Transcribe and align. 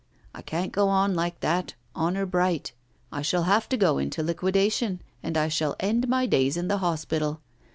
I 0.33 0.41
can't 0.41 0.71
go 0.71 0.89
on 0.89 1.13
like 1.13 1.41
that, 1.41 1.75
honour 1.95 2.25
bright; 2.25 2.71
I 3.11 3.21
shall 3.21 3.43
have 3.43 3.69
to 3.69 3.77
go 3.77 3.99
into 3.99 4.23
liquidation, 4.23 5.03
and 5.21 5.37
I 5.37 5.47
shall 5.47 5.75
end 5.79 6.07
my 6.07 6.25
days 6.25 6.57
in 6.57 6.67
the 6.69 6.79
hospital. 6.79 7.39